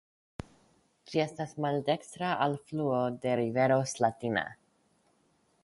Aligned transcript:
Ĝi 1.11 1.19
estas 1.23 1.51
maldekstra 1.65 2.31
alfluo 2.47 3.03
de 3.27 3.37
rivero 3.41 3.77
Slatina. 3.93 4.47